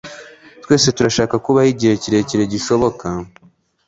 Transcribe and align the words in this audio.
twese 0.63 0.87
turashaka 0.95 1.35
kubaho 1.45 1.69
igihe 1.73 1.93
kirekire 2.01 2.43
gishoboka 2.53 3.07